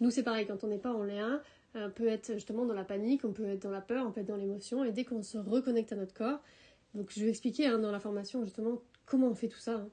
Nous, 0.00 0.10
c'est 0.10 0.24
pareil, 0.24 0.46
quand 0.46 0.64
on 0.64 0.66
n'est 0.66 0.78
pas 0.78 0.92
en 0.92 1.04
lien, 1.04 1.40
on 1.74 1.90
peut 1.90 2.08
être 2.08 2.34
justement 2.34 2.66
dans 2.66 2.74
la 2.74 2.84
panique, 2.84 3.24
on 3.24 3.32
peut 3.32 3.46
être 3.46 3.62
dans 3.62 3.70
la 3.70 3.80
peur, 3.80 4.04
on 4.06 4.10
peut 4.10 4.20
être 4.20 4.26
dans 4.26 4.36
l'émotion. 4.36 4.84
Et 4.84 4.92
dès 4.92 5.04
qu'on 5.04 5.22
se 5.22 5.38
reconnecte 5.38 5.92
à 5.92 5.96
notre 5.96 6.14
corps, 6.14 6.40
donc 6.94 7.12
je 7.14 7.24
vais 7.24 7.30
expliquer 7.30 7.66
hein, 7.66 7.78
dans 7.78 7.92
la 7.92 8.00
formation 8.00 8.44
justement 8.44 8.82
comment 9.06 9.28
on 9.28 9.34
fait 9.34 9.48
tout 9.48 9.58
ça. 9.58 9.74
Hein. 9.74 9.88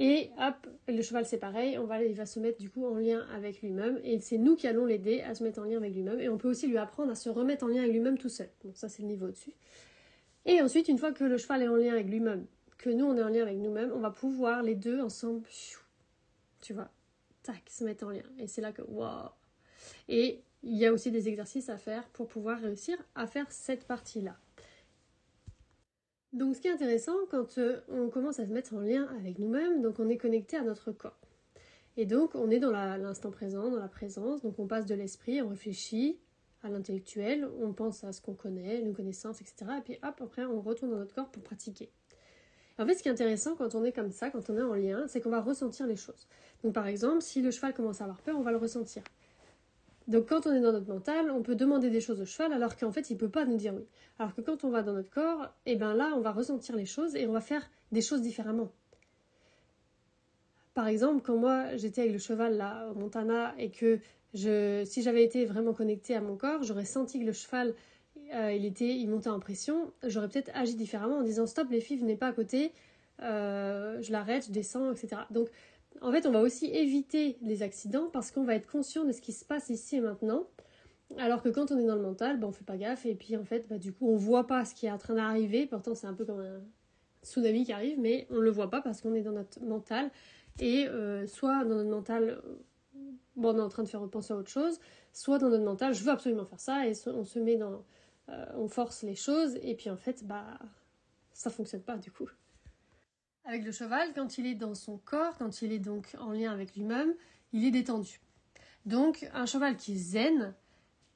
Et 0.00 0.30
hop, 0.38 0.68
le 0.86 1.02
cheval 1.02 1.26
c'est 1.26 1.38
pareil, 1.38 1.76
on 1.76 1.84
va, 1.84 2.04
il 2.04 2.14
va 2.14 2.24
se 2.24 2.38
mettre 2.38 2.58
du 2.58 2.70
coup 2.70 2.86
en 2.86 2.94
lien 2.94 3.26
avec 3.34 3.60
lui-même 3.62 3.98
et 4.04 4.20
c'est 4.20 4.38
nous 4.38 4.54
qui 4.54 4.68
allons 4.68 4.86
l'aider 4.86 5.22
à 5.22 5.34
se 5.34 5.42
mettre 5.42 5.58
en 5.58 5.64
lien 5.64 5.76
avec 5.76 5.92
lui-même 5.92 6.20
et 6.20 6.28
on 6.28 6.38
peut 6.38 6.48
aussi 6.48 6.68
lui 6.68 6.78
apprendre 6.78 7.10
à 7.10 7.16
se 7.16 7.28
remettre 7.28 7.64
en 7.64 7.68
lien 7.68 7.80
avec 7.80 7.92
lui-même 7.92 8.16
tout 8.16 8.28
seul. 8.28 8.48
Donc 8.62 8.76
ça 8.76 8.88
c'est 8.88 9.02
le 9.02 9.08
niveau 9.08 9.26
au-dessus. 9.26 9.54
Et 10.46 10.62
ensuite, 10.62 10.86
une 10.86 10.98
fois 10.98 11.12
que 11.12 11.24
le 11.24 11.36
cheval 11.36 11.62
est 11.62 11.68
en 11.68 11.74
lien 11.74 11.92
avec 11.92 12.06
lui-même, 12.06 12.46
que 12.78 12.90
nous 12.90 13.06
on 13.06 13.16
est 13.16 13.22
en 13.22 13.28
lien 13.28 13.42
avec 13.42 13.58
nous-mêmes, 13.58 13.90
on 13.92 13.98
va 13.98 14.12
pouvoir 14.12 14.62
les 14.62 14.76
deux 14.76 15.00
ensemble, 15.00 15.42
tu 16.62 16.72
vois, 16.74 16.90
tac, 17.42 17.62
se 17.68 17.82
mettre 17.82 18.06
en 18.06 18.10
lien. 18.10 18.22
Et 18.38 18.46
c'est 18.46 18.60
là 18.60 18.70
que 18.70 18.82
waouh. 18.82 19.30
Et 20.08 20.42
il 20.62 20.76
y 20.76 20.86
a 20.86 20.92
aussi 20.92 21.10
des 21.10 21.28
exercices 21.28 21.68
à 21.70 21.76
faire 21.76 22.08
pour 22.10 22.28
pouvoir 22.28 22.60
réussir 22.60 22.96
à 23.16 23.26
faire 23.26 23.50
cette 23.50 23.84
partie-là. 23.84 24.36
Donc 26.32 26.56
ce 26.56 26.60
qui 26.60 26.68
est 26.68 26.72
intéressant 26.72 27.16
quand 27.30 27.56
euh, 27.56 27.80
on 27.88 28.08
commence 28.10 28.38
à 28.38 28.46
se 28.46 28.52
mettre 28.52 28.74
en 28.74 28.80
lien 28.80 29.08
avec 29.18 29.38
nous-mêmes, 29.38 29.80
donc 29.80 29.98
on 29.98 30.08
est 30.08 30.18
connecté 30.18 30.56
à 30.56 30.62
notre 30.62 30.92
corps. 30.92 31.18
Et 31.96 32.04
donc 32.04 32.34
on 32.34 32.50
est 32.50 32.58
dans 32.58 32.70
l'instant 32.70 33.30
présent, 33.30 33.70
dans 33.70 33.78
la 33.78 33.88
présence, 33.88 34.42
donc 34.42 34.58
on 34.58 34.66
passe 34.66 34.84
de 34.84 34.94
l'esprit, 34.94 35.40
on 35.40 35.48
réfléchit 35.48 36.18
à 36.62 36.68
l'intellectuel, 36.68 37.48
on 37.62 37.72
pense 37.72 38.04
à 38.04 38.12
ce 38.12 38.20
qu'on 38.20 38.34
connaît, 38.34 38.82
nos 38.82 38.92
connaissances, 38.92 39.40
etc. 39.40 39.72
Et 39.78 39.80
puis 39.80 39.98
hop, 40.02 40.20
après 40.20 40.44
on 40.44 40.60
retourne 40.60 40.90
dans 40.90 40.98
notre 40.98 41.14
corps 41.14 41.30
pour 41.30 41.42
pratiquer. 41.42 41.90
En 42.78 42.86
fait, 42.86 42.94
ce 42.94 43.02
qui 43.02 43.08
est 43.08 43.12
intéressant 43.12 43.56
quand 43.56 43.74
on 43.74 43.82
est 43.84 43.92
comme 43.92 44.12
ça, 44.12 44.30
quand 44.30 44.50
on 44.50 44.56
est 44.56 44.62
en 44.62 44.74
lien, 44.74 45.08
c'est 45.08 45.20
qu'on 45.20 45.30
va 45.30 45.40
ressentir 45.40 45.86
les 45.86 45.96
choses. 45.96 46.28
Donc 46.62 46.74
par 46.74 46.86
exemple, 46.86 47.22
si 47.22 47.40
le 47.40 47.50
cheval 47.50 47.72
commence 47.72 48.00
à 48.00 48.04
avoir 48.04 48.20
peur, 48.20 48.36
on 48.38 48.42
va 48.42 48.52
le 48.52 48.58
ressentir. 48.58 49.02
Donc 50.08 50.26
quand 50.26 50.46
on 50.46 50.52
est 50.52 50.60
dans 50.60 50.72
notre 50.72 50.88
mental, 50.88 51.30
on 51.30 51.42
peut 51.42 51.54
demander 51.54 51.90
des 51.90 52.00
choses 52.00 52.20
au 52.20 52.24
cheval 52.24 52.52
alors 52.52 52.76
qu'en 52.76 52.90
fait 52.90 53.10
il 53.10 53.14
ne 53.14 53.18
peut 53.18 53.28
pas 53.28 53.44
nous 53.44 53.56
dire 53.56 53.74
oui. 53.74 53.84
Alors 54.18 54.34
que 54.34 54.40
quand 54.40 54.64
on 54.64 54.70
va 54.70 54.82
dans 54.82 54.94
notre 54.94 55.10
corps, 55.10 55.44
et 55.66 55.72
eh 55.72 55.76
ben 55.76 55.94
là 55.94 56.12
on 56.16 56.20
va 56.20 56.32
ressentir 56.32 56.74
les 56.76 56.86
choses 56.86 57.14
et 57.14 57.26
on 57.26 57.32
va 57.32 57.42
faire 57.42 57.70
des 57.92 58.00
choses 58.00 58.22
différemment. 58.22 58.72
Par 60.72 60.88
exemple, 60.88 61.22
quand 61.22 61.36
moi 61.36 61.76
j'étais 61.76 62.02
avec 62.02 62.14
le 62.14 62.18
cheval 62.18 62.56
là 62.56 62.88
au 62.90 62.94
Montana 62.94 63.54
et 63.58 63.70
que 63.70 64.00
si 64.32 65.02
j'avais 65.02 65.24
été 65.24 65.44
vraiment 65.44 65.74
connectée 65.74 66.14
à 66.14 66.20
mon 66.20 66.36
corps, 66.36 66.62
j'aurais 66.62 66.86
senti 66.86 67.20
que 67.20 67.26
le 67.26 67.32
cheval 67.32 67.74
euh, 68.34 68.52
il 68.52 68.64
était, 68.64 68.94
il 68.94 69.08
montait 69.08 69.30
en 69.30 69.40
pression, 69.40 69.92
j'aurais 70.06 70.28
peut-être 70.28 70.50
agi 70.54 70.74
différemment 70.74 71.18
en 71.18 71.22
disant 71.22 71.46
stop 71.46 71.68
les 71.70 71.80
filles 71.80 71.98
venez 71.98 72.16
pas 72.16 72.28
à 72.28 72.32
côté, 72.32 72.72
euh, 73.22 74.00
je 74.00 74.12
l'arrête, 74.12 74.46
je 74.46 74.52
descends, 74.52 74.92
etc. 74.92 75.22
Donc 75.30 75.48
en 76.02 76.12
fait, 76.12 76.26
on 76.26 76.30
va 76.30 76.40
aussi 76.40 76.66
éviter 76.66 77.38
les 77.42 77.62
accidents 77.62 78.08
parce 78.12 78.30
qu'on 78.30 78.44
va 78.44 78.54
être 78.54 78.70
conscient 78.70 79.04
de 79.04 79.12
ce 79.12 79.20
qui 79.20 79.32
se 79.32 79.44
passe 79.44 79.70
ici 79.70 79.96
et 79.96 80.00
maintenant. 80.00 80.46
Alors 81.16 81.42
que 81.42 81.48
quand 81.48 81.70
on 81.70 81.78
est 81.78 81.86
dans 81.86 81.96
le 81.96 82.02
mental, 82.02 82.38
ben, 82.38 82.48
on 82.48 82.52
fait 82.52 82.64
pas 82.64 82.76
gaffe 82.76 83.06
et 83.06 83.14
puis 83.14 83.36
en 83.36 83.44
fait, 83.44 83.66
bah, 83.68 83.78
du 83.78 83.92
coup, 83.92 84.08
on 84.08 84.16
voit 84.16 84.46
pas 84.46 84.64
ce 84.64 84.74
qui 84.74 84.86
est 84.86 84.90
en 84.90 84.98
train 84.98 85.14
d'arriver. 85.14 85.66
Pourtant, 85.66 85.94
c'est 85.94 86.06
un 86.06 86.14
peu 86.14 86.24
comme 86.24 86.40
un 86.40 86.60
tsunami 87.22 87.64
qui 87.64 87.72
arrive, 87.72 87.98
mais 87.98 88.26
on 88.30 88.38
le 88.38 88.50
voit 88.50 88.70
pas 88.70 88.82
parce 88.82 89.00
qu'on 89.00 89.14
est 89.14 89.22
dans 89.22 89.32
notre 89.32 89.60
mental. 89.62 90.10
Et 90.60 90.86
euh, 90.88 91.26
soit 91.26 91.64
dans 91.64 91.76
notre 91.76 91.90
mental, 91.90 92.42
bon, 93.36 93.54
on 93.54 93.58
est 93.58 93.62
en 93.62 93.68
train 93.68 93.82
de 93.82 93.88
faire 93.88 94.00
repenser 94.00 94.34
à 94.34 94.36
autre 94.36 94.50
chose, 94.50 94.78
soit 95.12 95.38
dans 95.38 95.48
notre 95.48 95.64
mental, 95.64 95.94
je 95.94 96.02
veux 96.02 96.10
absolument 96.10 96.44
faire 96.44 96.60
ça 96.60 96.86
et 96.86 96.92
on 97.06 97.24
se 97.24 97.38
met 97.38 97.56
dans, 97.56 97.84
euh, 98.28 98.44
on 98.56 98.68
force 98.68 99.02
les 99.02 99.14
choses 99.14 99.56
et 99.62 99.74
puis 99.74 99.90
en 99.90 99.96
fait, 99.96 100.26
bah, 100.26 100.58
ça 101.32 101.50
fonctionne 101.50 101.82
pas 101.82 101.96
du 101.96 102.10
coup. 102.10 102.28
Avec 103.48 103.64
le 103.64 103.72
cheval, 103.72 104.12
quand 104.14 104.36
il 104.36 104.44
est 104.44 104.54
dans 104.54 104.74
son 104.74 104.98
corps, 104.98 105.38
quand 105.38 105.62
il 105.62 105.72
est 105.72 105.78
donc 105.78 106.14
en 106.18 106.32
lien 106.32 106.52
avec 106.52 106.76
lui-même, 106.76 107.14
il 107.54 107.64
est 107.64 107.70
détendu. 107.70 108.20
Donc 108.84 109.26
un 109.32 109.46
cheval 109.46 109.78
qui 109.78 109.94
est 109.94 109.96
zen 109.96 110.54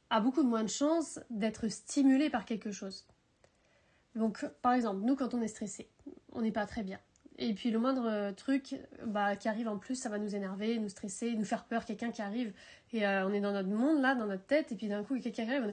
a 0.09 0.19
beaucoup 0.19 0.43
moins 0.43 0.62
de 0.62 0.71
chances 0.71 1.21
d'être 1.29 1.69
stimulé 1.69 2.31
par 2.31 2.47
quelque 2.47 2.71
chose. 2.71 3.07
Donc 4.15 4.47
par 4.62 4.73
exemple, 4.73 5.03
nous 5.05 5.15
quand 5.15 5.35
on 5.35 5.43
est 5.43 5.49
stressé, 5.49 5.91
on 6.33 6.41
n'est 6.41 6.53
pas 6.53 6.65
très 6.65 6.83
bien. 6.83 6.99
et 7.37 7.53
puis 7.53 7.71
le 7.71 7.79
moindre 7.79 8.31
truc 8.31 8.77
bah, 9.05 9.37
qui 9.37 9.49
arrive 9.49 9.69
en 9.69 9.77
plus, 9.77 9.97
ça 9.97 10.09
va 10.09 10.19
nous 10.19 10.35
énerver, 10.35 10.79
nous 10.79 10.89
stresser, 10.89 11.35
nous 11.35 11.45
faire 11.45 11.65
peur. 11.65 11.85
Quelqu'un 11.85 12.12
qui 12.12 12.23
arrive 12.23 12.55
et 12.95 13.07
on 13.07 13.31
est 13.35 13.43
dans 13.43 13.53
notre 13.53 13.69
monde 13.69 14.01
là, 14.01 14.15
dans 14.15 14.27
notre 14.27 14.47
tête, 14.47 14.73
et 14.73 14.75
puis 14.75 14.89
d'un 14.89 15.05
coup 15.05 15.21
quelqu'un 15.21 15.47
arrive, 15.51 15.71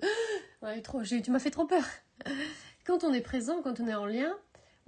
on 0.62 0.66
ouais, 0.68 0.82
trop, 0.82 1.04
tu 1.04 1.32
m'as 1.32 1.39
fait 1.39 1.51
trop 1.51 1.68
peur. 1.68 1.86
quand 2.86 3.06
on 3.06 3.13
est 3.13 3.22
présent, 3.22 3.62
quand 3.62 3.80
on 3.80 3.88
est 3.88 3.96
en 3.96 4.06
lien, 4.06 4.36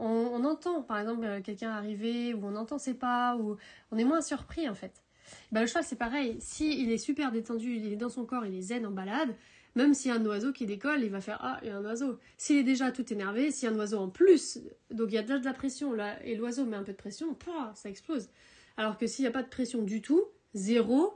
on, 0.01 0.43
entend 0.43 0.81
par 0.81 0.99
exemple 0.99 1.41
quelqu'un 1.43 1.71
arriver, 1.71 2.33
ou 2.33 2.41
on 2.43 2.55
entend 2.55 2.77
ses 2.77 2.93
pas, 2.93 3.35
ou 3.37 3.57
on 3.91 3.97
est 3.97 4.03
moins 4.03 4.21
surpris 4.21 4.67
en 4.67 4.75
fait. 4.75 5.03
Bah, 5.51 5.61
le 5.61 5.67
cheval 5.67 5.83
c'est 5.83 5.95
pareil, 5.95 6.37
si 6.39 6.81
il 6.81 6.91
est 6.91 6.97
super 6.97 7.31
détendu, 7.31 7.75
il 7.75 7.93
est 7.93 7.95
dans 7.95 8.09
son 8.09 8.25
corps, 8.25 8.45
il 8.45 8.55
est 8.55 8.61
zen 8.61 8.85
en 8.85 8.91
balade, 8.91 9.33
même 9.75 9.93
s'il 9.93 10.11
y 10.11 10.13
a 10.13 10.17
un 10.17 10.25
oiseau 10.25 10.51
qui 10.51 10.65
décolle, 10.65 11.03
il 11.03 11.09
va 11.09 11.21
faire 11.21 11.37
Ah, 11.41 11.59
il 11.61 11.69
y 11.69 11.71
a 11.71 11.77
un 11.77 11.85
oiseau. 11.85 12.19
S'il 12.37 12.57
est 12.57 12.63
déjà 12.63 12.91
tout 12.91 13.11
énervé, 13.13 13.51
s'il 13.51 13.69
y 13.69 13.71
a 13.71 13.75
un 13.75 13.77
oiseau 13.77 13.99
en 13.99 14.09
plus, 14.09 14.59
donc 14.89 15.09
il 15.11 15.15
y 15.15 15.17
a 15.17 15.21
déjà 15.21 15.39
de 15.39 15.45
la 15.45 15.53
pression 15.53 15.93
là, 15.93 16.21
et 16.25 16.35
l'oiseau 16.35 16.65
met 16.65 16.75
un 16.75 16.83
peu 16.83 16.91
de 16.91 16.97
pression, 16.97 17.37
ça 17.73 17.89
explose. 17.89 18.29
Alors 18.77 18.97
que 18.97 19.07
s'il 19.07 19.23
n'y 19.23 19.29
a 19.29 19.31
pas 19.31 19.43
de 19.43 19.49
pression 19.49 19.81
du 19.81 20.01
tout, 20.01 20.23
zéro, 20.53 21.13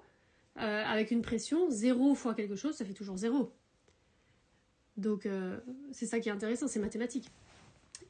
euh, 0.57 0.83
avec 0.85 1.11
une 1.11 1.21
pression, 1.21 1.69
zéro 1.69 2.15
fois 2.15 2.33
quelque 2.33 2.55
chose, 2.55 2.75
ça 2.75 2.85
fait 2.85 2.93
toujours 2.93 3.17
zéro. 3.17 3.51
Donc 4.95 5.25
euh, 5.25 5.59
c'est 5.91 6.05
ça 6.05 6.19
qui 6.19 6.29
est 6.29 6.31
intéressant, 6.31 6.67
c'est 6.67 6.79
mathématique. 6.79 7.29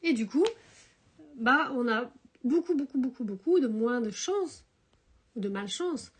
Et 0.03 0.13
du 0.13 0.27
coup, 0.27 0.45
bah 1.35 1.71
on 1.73 1.87
a 1.87 2.11
beaucoup, 2.43 2.75
beaucoup, 2.75 2.97
beaucoup, 2.97 3.23
beaucoup 3.23 3.59
de 3.59 3.67
moins 3.67 4.01
de 4.01 4.11
chances, 4.11 4.65
ou 5.35 5.39
de 5.39 5.49
malchance, 5.49 6.11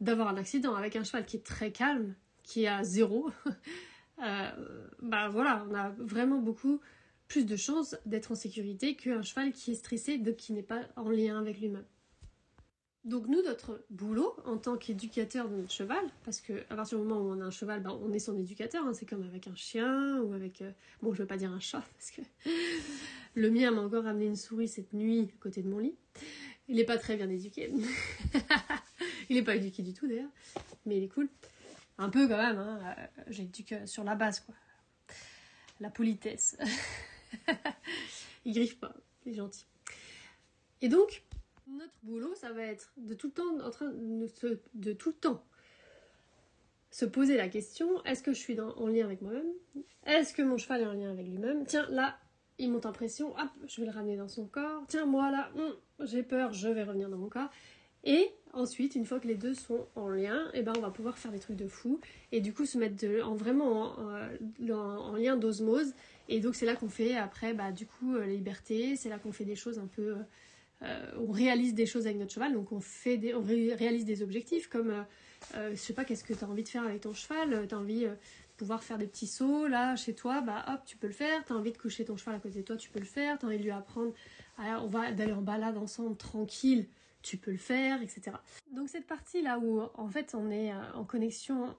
d'avoir 0.00 0.28
un 0.28 0.36
accident 0.36 0.74
avec 0.74 0.96
un 0.96 1.04
cheval 1.04 1.24
qui 1.26 1.36
est 1.36 1.46
très 1.46 1.72
calme 1.72 2.14
qui 2.42 2.64
est 2.64 2.68
à 2.68 2.84
zéro, 2.84 3.30
euh, 4.22 4.50
bah 5.02 5.28
voilà, 5.28 5.66
on 5.68 5.74
a 5.74 5.90
vraiment 5.98 6.38
beaucoup 6.38 6.80
plus 7.26 7.46
de 7.46 7.56
chances 7.56 7.96
d'être 8.06 8.32
en 8.32 8.34
sécurité 8.34 8.96
qu'un 8.96 9.22
cheval 9.22 9.52
qui 9.52 9.72
est 9.72 9.74
stressé, 9.74 10.18
donc 10.18 10.36
qui 10.36 10.52
n'est 10.52 10.62
pas 10.62 10.82
en 10.96 11.08
lien 11.08 11.38
avec 11.38 11.58
lui-même. 11.58 11.86
Donc 13.04 13.26
nous, 13.28 13.42
notre 13.42 13.84
boulot 13.90 14.34
en 14.46 14.56
tant 14.56 14.76
qu'éducateur 14.76 15.48
de 15.48 15.56
notre 15.56 15.72
cheval, 15.72 16.04
parce 16.24 16.40
qu'à 16.40 16.74
partir 16.74 16.98
du 16.98 17.04
moment 17.04 17.20
où 17.20 17.32
on 17.32 17.40
a 17.40 17.44
un 17.44 17.50
cheval, 17.50 17.82
bah, 17.82 17.96
on 18.02 18.12
est 18.12 18.18
son 18.18 18.36
éducateur, 18.36 18.86
hein, 18.86 18.94
c'est 18.94 19.06
comme 19.06 19.24
avec 19.24 19.46
un 19.46 19.54
chien 19.54 20.20
ou 20.22 20.32
avec... 20.32 20.62
Euh, 20.62 20.70
bon, 21.02 21.12
je 21.12 21.18
ne 21.18 21.22
veux 21.22 21.26
pas 21.26 21.36
dire 21.36 21.50
un 21.50 21.60
chat, 21.60 21.82
parce 21.98 22.10
que 22.10 22.22
le 23.34 23.50
mien 23.50 23.70
m'a 23.70 23.82
encore 23.82 24.06
amené 24.06 24.26
une 24.26 24.36
souris 24.36 24.68
cette 24.68 24.92
nuit 24.92 25.30
à 25.34 25.42
côté 25.42 25.62
de 25.62 25.68
mon 25.68 25.78
lit. 25.78 25.94
Il 26.68 26.76
n'est 26.76 26.84
pas 26.84 26.98
très 26.98 27.16
bien 27.16 27.28
éduqué. 27.28 27.70
il 29.28 29.36
n'est 29.36 29.42
pas 29.42 29.56
éduqué 29.56 29.82
du 29.82 29.92
tout 29.92 30.06
d'ailleurs, 30.06 30.30
mais 30.86 30.96
il 30.98 31.04
est 31.04 31.08
cool. 31.08 31.28
Un 31.98 32.08
peu 32.08 32.26
quand 32.26 32.36
même, 32.36 32.58
hein. 32.58 32.80
Euh, 32.84 33.22
j'ai 33.28 33.44
dit 33.44 33.64
que 33.64 33.86
sur 33.86 34.04
la 34.04 34.14
base, 34.14 34.40
quoi. 34.40 34.54
La 35.80 35.90
politesse. 35.90 36.56
il 38.44 38.54
griffe 38.54 38.78
pas, 38.78 38.94
il 39.24 39.32
est 39.32 39.36
gentil. 39.36 39.66
Et 40.80 40.88
donc, 40.88 41.22
notre 41.66 41.94
boulot, 42.02 42.34
ça 42.34 42.52
va 42.52 42.62
être 42.62 42.92
de 42.96 43.14
tout 43.14 43.28
le 43.28 43.32
temps 43.32 43.66
en 43.66 43.70
train 43.70 43.90
de, 43.90 44.26
se, 44.26 44.58
de 44.74 44.92
tout 44.92 45.10
le 45.10 45.16
temps 45.16 45.44
se 46.90 47.04
poser 47.04 47.36
la 47.36 47.48
question 47.48 48.04
est-ce 48.04 48.22
que 48.22 48.32
je 48.32 48.38
suis 48.38 48.60
en 48.60 48.86
lien 48.86 49.04
avec 49.04 49.20
moi-même? 49.20 49.50
Est-ce 50.06 50.32
que 50.32 50.42
mon 50.42 50.58
cheval 50.58 50.82
est 50.82 50.86
en 50.86 50.92
lien 50.92 51.10
avec 51.10 51.26
lui-même? 51.26 51.66
Tiens, 51.66 51.88
là, 51.90 52.16
il 52.58 52.70
monte 52.70 52.86
en 52.86 52.92
pression, 52.92 53.32
hop, 53.32 53.50
je 53.66 53.80
vais 53.80 53.86
le 53.86 53.92
ramener 53.92 54.16
dans 54.16 54.28
son 54.28 54.46
corps. 54.46 54.84
Tiens, 54.88 55.06
moi 55.06 55.30
là, 55.30 55.50
hum, 55.56 55.74
j'ai 56.06 56.22
peur, 56.22 56.52
je 56.52 56.68
vais 56.68 56.84
revenir 56.84 57.08
dans 57.08 57.18
mon 57.18 57.28
corps. 57.28 57.50
Et 58.04 58.30
ensuite, 58.52 58.94
une 58.94 59.06
fois 59.06 59.18
que 59.18 59.26
les 59.26 59.34
deux 59.34 59.54
sont 59.54 59.86
en 59.96 60.08
lien, 60.08 60.50
eh 60.52 60.62
ben 60.62 60.72
on 60.76 60.80
va 60.80 60.90
pouvoir 60.90 61.16
faire 61.16 61.32
des 61.32 61.38
trucs 61.38 61.56
de 61.56 61.66
fou 61.66 62.00
et 62.32 62.40
du 62.40 62.52
coup 62.52 62.66
se 62.66 62.76
mettre 62.76 63.06
en 63.24 63.34
vraiment 63.34 63.96
en, 63.98 65.16
lien 65.16 65.36
d'osmose. 65.36 65.94
Et 66.28 66.40
donc 66.40 66.54
c'est 66.54 66.66
là 66.66 66.76
qu'on 66.76 66.88
fait 66.88 67.16
après 67.16 67.54
bah, 67.54 67.72
du 67.72 67.86
coup 67.86 68.14
euh, 68.14 68.20
la 68.20 68.26
liberté, 68.32 68.96
c'est 68.96 69.08
là 69.08 69.18
qu'on 69.18 69.32
fait 69.32 69.44
des 69.44 69.56
choses 69.56 69.78
un 69.78 69.86
peu... 69.86 70.16
Euh, 70.82 71.12
on 71.18 71.32
réalise 71.32 71.72
des 71.72 71.86
choses 71.86 72.04
avec 72.06 72.18
notre 72.18 72.32
cheval, 72.32 72.52
donc 72.52 72.70
on, 72.72 72.80
fait 72.80 73.16
des, 73.16 73.32
on 73.32 73.40
réalise 73.40 74.04
des 74.04 74.22
objectifs 74.22 74.68
comme, 74.68 74.92
euh, 75.54 75.70
je 75.70 75.76
sais 75.76 75.94
pas, 75.94 76.04
qu'est-ce 76.04 76.24
que 76.24 76.34
tu 76.34 76.44
as 76.44 76.48
envie 76.48 76.64
de 76.64 76.68
faire 76.68 76.82
avec 76.82 77.00
ton 77.00 77.14
cheval, 77.14 77.66
tu 77.66 77.74
envie 77.74 78.06
pouvoir 78.56 78.82
faire 78.82 78.98
des 78.98 79.06
petits 79.06 79.26
sauts 79.26 79.66
là 79.66 79.96
chez 79.96 80.14
toi, 80.14 80.40
bah 80.40 80.64
hop, 80.68 80.80
tu 80.84 80.96
peux 80.96 81.06
le 81.06 81.12
faire, 81.12 81.44
tu 81.44 81.52
as 81.52 81.56
envie 81.56 81.72
de 81.72 81.78
coucher 81.78 82.04
ton 82.04 82.16
cheval 82.16 82.36
à 82.36 82.38
côté 82.38 82.60
de 82.60 82.64
toi, 82.64 82.76
tu 82.76 82.90
peux 82.90 83.00
le 83.00 83.04
faire, 83.04 83.38
tu 83.38 83.46
as 83.46 83.48
envie 83.48 83.58
de 83.58 83.62
lui 83.62 83.70
apprendre, 83.70 84.12
on 84.58 84.86
va 84.86 85.12
d'aller 85.12 85.32
en 85.32 85.42
balade 85.42 85.76
ensemble 85.76 86.16
tranquille, 86.16 86.86
tu 87.22 87.36
peux 87.36 87.50
le 87.50 87.56
faire, 87.56 88.02
etc. 88.02 88.36
Donc 88.72 88.88
cette 88.88 89.06
partie 89.06 89.42
là 89.42 89.58
où 89.58 89.80
en 89.94 90.08
fait 90.08 90.34
on 90.34 90.50
est 90.50 90.72
euh, 90.72 90.92
en 90.94 91.04
connexion, 91.04 91.74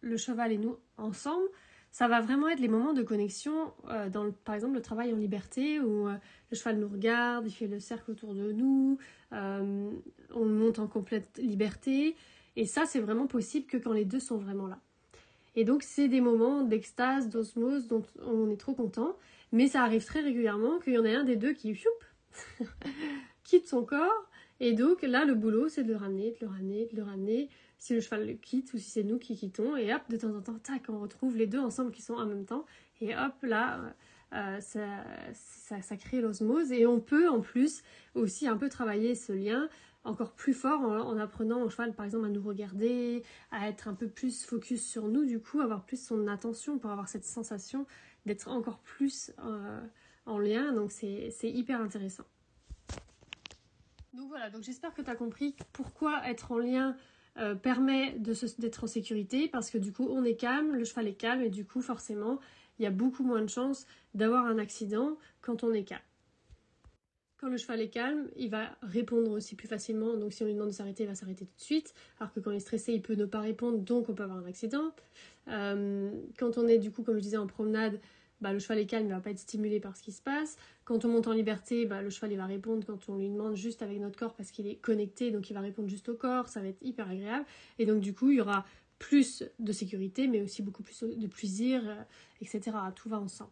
le 0.00 0.16
cheval 0.16 0.52
et 0.52 0.58
nous 0.58 0.76
ensemble, 0.96 1.46
ça 1.92 2.08
va 2.08 2.20
vraiment 2.20 2.48
être 2.48 2.60
les 2.60 2.68
moments 2.68 2.94
de 2.94 3.02
connexion 3.02 3.72
euh, 3.88 4.08
dans 4.08 4.30
par 4.32 4.54
exemple 4.54 4.74
le 4.74 4.82
travail 4.82 5.12
en 5.12 5.16
liberté 5.16 5.80
où 5.80 6.08
euh, 6.08 6.16
le 6.50 6.56
cheval 6.56 6.78
nous 6.78 6.88
regarde, 6.88 7.46
il 7.46 7.52
fait 7.52 7.66
le 7.66 7.78
cercle 7.78 8.10
autour 8.12 8.34
de 8.34 8.52
nous, 8.52 8.98
on 9.32 10.44
monte 10.44 10.78
en 10.78 10.88
complète 10.88 11.38
liberté 11.38 12.16
et 12.56 12.66
ça 12.66 12.86
c'est 12.86 13.00
vraiment 13.00 13.26
possible 13.26 13.66
que 13.66 13.76
quand 13.76 13.92
les 13.92 14.04
deux 14.04 14.20
sont 14.20 14.38
vraiment 14.38 14.66
là. 14.66 14.80
Et 15.56 15.64
donc 15.64 15.82
c'est 15.82 16.08
des 16.08 16.20
moments 16.20 16.62
d'extase, 16.62 17.28
d'osmose 17.28 17.86
dont 17.86 18.02
on 18.24 18.50
est 18.50 18.56
trop 18.56 18.74
content, 18.74 19.16
mais 19.52 19.66
ça 19.66 19.82
arrive 19.82 20.04
très 20.04 20.20
régulièrement 20.20 20.78
qu'il 20.78 20.94
y 20.94 20.98
en 20.98 21.04
ait 21.04 21.14
un 21.14 21.24
des 21.24 21.36
deux 21.36 21.52
qui 21.52 21.76
quitte 23.44 23.66
son 23.66 23.84
corps 23.84 24.30
et 24.60 24.74
donc 24.74 25.02
là, 25.02 25.24
le 25.24 25.34
boulot, 25.34 25.68
c'est 25.68 25.82
de 25.82 25.88
le 25.88 25.96
ramener, 25.96 26.32
de 26.32 26.36
le 26.42 26.48
ramener, 26.48 26.86
de 26.92 26.96
le 26.96 27.02
ramener. 27.02 27.48
Si 27.78 27.94
le 27.94 28.00
cheval 28.02 28.26
le 28.26 28.34
quitte 28.34 28.74
ou 28.74 28.78
si 28.78 28.90
c'est 28.90 29.02
nous 29.02 29.18
qui 29.18 29.34
quittons. 29.34 29.74
Et 29.74 29.92
hop, 29.92 30.02
de 30.10 30.18
temps 30.18 30.34
en 30.34 30.42
temps, 30.42 30.58
tac, 30.62 30.82
on 30.90 31.00
retrouve 31.00 31.36
les 31.36 31.46
deux 31.46 31.58
ensemble 31.58 31.92
qui 31.92 32.02
sont 32.02 32.14
en 32.14 32.26
même 32.26 32.44
temps. 32.44 32.66
Et 33.00 33.16
hop, 33.16 33.32
là, 33.42 33.80
euh, 34.34 34.60
ça, 34.60 35.80
ça, 35.80 35.96
crée 35.96 36.20
l'osmose. 36.20 36.72
Et 36.72 36.84
on 36.86 37.00
peut 37.00 37.26
en 37.30 37.40
plus 37.40 37.82
aussi 38.14 38.46
un 38.46 38.58
peu 38.58 38.68
travailler 38.68 39.14
ce 39.14 39.32
lien 39.32 39.70
encore 40.04 40.32
plus 40.32 40.54
fort 40.54 40.80
en, 40.80 41.18
apprenant 41.18 41.62
au 41.62 41.68
cheval, 41.68 41.94
par 41.94 42.06
exemple, 42.06 42.26
à 42.26 42.28
nous 42.28 42.42
regarder, 42.42 43.22
à 43.50 43.68
être 43.68 43.88
un 43.88 43.94
peu 43.94 44.08
plus 44.08 44.44
focus 44.44 44.86
sur 44.86 45.08
nous, 45.08 45.24
du 45.24 45.40
coup, 45.40 45.60
avoir 45.60 45.84
plus 45.84 46.02
son 46.02 46.26
attention 46.26 46.78
pour 46.78 46.90
avoir 46.90 47.08
cette 47.08 47.24
sensation 47.24 47.86
d'être 48.26 48.48
encore 48.48 48.78
plus 48.78 49.32
euh, 49.44 49.80
en 50.26 50.38
lien. 50.38 50.72
Donc 50.72 50.92
c'est 50.92 51.32
hyper 51.42 51.80
intéressant. 51.80 52.24
Donc 54.12 54.28
voilà, 54.28 54.50
donc 54.50 54.62
j'espère 54.62 54.92
que 54.92 55.02
tu 55.02 55.10
as 55.10 55.14
compris 55.14 55.54
pourquoi 55.72 56.28
être 56.28 56.50
en 56.52 56.58
lien 56.58 56.96
euh, 57.38 57.54
permet 57.54 58.16
d'être 58.18 58.84
en 58.84 58.86
sécurité, 58.88 59.48
parce 59.48 59.70
que 59.70 59.78
du 59.78 59.92
coup 59.92 60.08
on 60.10 60.24
est 60.24 60.34
calme, 60.34 60.74
le 60.74 60.84
cheval 60.84 61.06
est 61.06 61.14
calme, 61.14 61.42
et 61.42 61.50
du 61.50 61.64
coup 61.64 61.80
forcément 61.80 62.40
il 62.78 62.82
y 62.82 62.86
a 62.86 62.90
beaucoup 62.90 63.22
moins 63.22 63.42
de 63.42 63.48
chances 63.48 63.86
d'avoir 64.14 64.46
un 64.46 64.58
accident 64.58 65.16
quand 65.42 65.62
on 65.62 65.72
est 65.72 65.84
calme. 65.84 66.00
Quand 67.40 67.48
le 67.48 67.56
cheval 67.56 67.80
est 67.80 67.88
calme, 67.88 68.28
il 68.36 68.50
va 68.50 68.76
répondre 68.82 69.30
aussi 69.30 69.54
plus 69.54 69.66
facilement, 69.66 70.14
donc 70.14 70.34
si 70.34 70.42
on 70.42 70.46
lui 70.46 70.52
demande 70.52 70.68
de 70.68 70.74
s'arrêter, 70.74 71.04
il 71.04 71.06
va 71.06 71.14
s'arrêter 71.14 71.46
tout 71.46 71.56
de 71.56 71.62
suite, 71.62 71.94
alors 72.18 72.30
que 72.34 72.40
quand 72.40 72.50
il 72.50 72.58
est 72.58 72.60
stressé, 72.60 72.92
il 72.92 73.00
peut 73.00 73.14
ne 73.14 73.24
pas 73.24 73.40
répondre, 73.40 73.78
donc 73.78 74.10
on 74.10 74.14
peut 74.14 74.24
avoir 74.24 74.38
un 74.38 74.44
accident. 74.44 74.92
Euh, 75.48 76.10
quand 76.38 76.58
on 76.58 76.68
est 76.68 76.76
du 76.76 76.90
coup, 76.90 77.02
comme 77.02 77.16
je 77.16 77.22
disais, 77.22 77.38
en 77.38 77.46
promenade, 77.46 77.98
bah, 78.42 78.52
le 78.52 78.58
cheval 78.58 78.78
est 78.78 78.86
calme, 78.86 79.06
il 79.06 79.12
va 79.12 79.20
pas 79.20 79.30
être 79.30 79.38
stimulé 79.38 79.80
par 79.80 79.96
ce 79.96 80.02
qui 80.02 80.12
se 80.12 80.20
passe. 80.20 80.58
Quand 80.84 81.06
on 81.06 81.08
monte 81.08 81.28
en 81.28 81.32
liberté, 81.32 81.86
bah, 81.86 82.02
le 82.02 82.10
cheval 82.10 82.32
il 82.32 82.36
va 82.36 82.44
répondre 82.44 82.84
quand 82.86 83.08
on 83.08 83.16
lui 83.16 83.30
demande 83.30 83.56
juste 83.56 83.80
avec 83.80 83.98
notre 84.00 84.18
corps 84.18 84.34
parce 84.34 84.50
qu'il 84.50 84.66
est 84.66 84.76
connecté, 84.76 85.30
donc 85.30 85.48
il 85.48 85.54
va 85.54 85.60
répondre 85.60 85.88
juste 85.88 86.10
au 86.10 86.14
corps, 86.14 86.48
ça 86.48 86.60
va 86.60 86.68
être 86.68 86.82
hyper 86.82 87.08
agréable. 87.08 87.46
Et 87.78 87.86
donc 87.86 88.00
du 88.00 88.12
coup, 88.12 88.30
il 88.30 88.36
y 88.36 88.40
aura 88.42 88.66
plus 88.98 89.44
de 89.58 89.72
sécurité, 89.72 90.26
mais 90.26 90.42
aussi 90.42 90.60
beaucoup 90.60 90.82
plus 90.82 91.02
de 91.02 91.26
plaisir, 91.26 91.82
euh, 91.86 92.02
etc. 92.42 92.76
Tout 92.94 93.08
va 93.08 93.18
ensemble. 93.18 93.50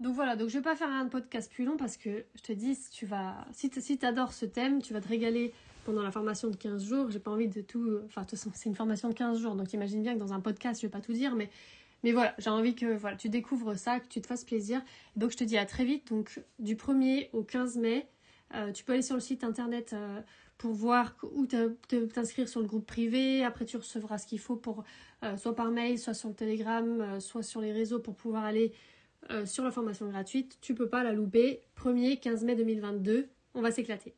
Donc 0.00 0.14
voilà, 0.14 0.36
donc 0.36 0.48
je 0.48 0.58
vais 0.58 0.62
pas 0.62 0.76
faire 0.76 0.90
un 0.90 1.06
podcast 1.06 1.50
plus 1.52 1.64
long 1.64 1.76
parce 1.76 1.96
que 1.96 2.24
je 2.34 2.42
te 2.42 2.52
dis, 2.52 2.74
si 2.74 2.90
tu 2.90 3.06
vas, 3.06 3.46
si 3.52 3.70
tu 3.70 4.06
adores 4.06 4.32
ce 4.32 4.44
thème, 4.44 4.82
tu 4.82 4.92
vas 4.92 5.00
te 5.00 5.08
régaler 5.08 5.52
pendant 5.84 6.02
la 6.02 6.10
formation 6.10 6.48
de 6.48 6.56
15 6.56 6.84
jours. 6.84 7.10
J'ai 7.10 7.20
pas 7.20 7.30
envie 7.30 7.48
de 7.48 7.60
tout, 7.60 8.00
enfin 8.06 8.22
de 8.22 8.26
toute 8.26 8.38
façon 8.38 8.50
c'est 8.54 8.68
une 8.68 8.74
formation 8.74 9.08
de 9.08 9.14
15 9.14 9.38
jours, 9.38 9.54
donc 9.54 9.72
imagine 9.72 10.02
bien 10.02 10.14
que 10.14 10.18
dans 10.18 10.32
un 10.32 10.40
podcast 10.40 10.80
je 10.80 10.86
vais 10.86 10.90
pas 10.90 11.00
tout 11.00 11.12
dire, 11.12 11.34
mais 11.36 11.48
mais 12.04 12.12
voilà, 12.12 12.34
j'ai 12.36 12.50
envie 12.50 12.74
que 12.74 12.94
voilà, 12.96 13.16
tu 13.16 13.30
découvres 13.30 13.78
ça, 13.78 13.98
que 13.98 14.06
tu 14.06 14.20
te 14.20 14.26
fasses 14.26 14.44
plaisir. 14.44 14.82
Donc 15.16 15.30
je 15.30 15.38
te 15.38 15.44
dis 15.44 15.56
à 15.56 15.64
très 15.64 15.86
vite, 15.86 16.08
donc 16.08 16.38
du 16.58 16.76
1er 16.76 17.30
au 17.32 17.42
15 17.42 17.78
mai. 17.78 18.06
Euh, 18.54 18.72
tu 18.72 18.84
peux 18.84 18.92
aller 18.92 19.02
sur 19.02 19.14
le 19.14 19.22
site 19.22 19.42
internet 19.42 19.94
euh, 19.94 20.20
pour 20.58 20.72
voir 20.72 21.16
où 21.22 21.46
t'inscrire 21.46 22.46
sur 22.46 22.60
le 22.60 22.66
groupe 22.66 22.86
privé. 22.86 23.42
Après, 23.42 23.64
tu 23.64 23.78
recevras 23.78 24.18
ce 24.18 24.26
qu'il 24.26 24.38
faut 24.38 24.54
pour 24.54 24.84
euh, 25.24 25.38
soit 25.38 25.56
par 25.56 25.70
mail, 25.70 25.98
soit 25.98 26.12
sur 26.12 26.28
le 26.28 26.34
Telegram, 26.34 27.18
soit 27.20 27.42
sur 27.42 27.62
les 27.62 27.72
réseaux 27.72 28.00
pour 28.00 28.14
pouvoir 28.14 28.44
aller 28.44 28.74
sur 29.44 29.64
la 29.64 29.70
formation 29.70 30.08
gratuite. 30.08 30.58
Tu 30.60 30.74
peux 30.74 30.88
pas 30.88 31.02
la 31.02 31.12
louper. 31.12 31.62
1er 31.82 32.18
15 32.20 32.44
mai 32.44 32.56
2022, 32.56 33.28
on 33.54 33.62
va 33.62 33.70
s'éclater. 33.70 34.14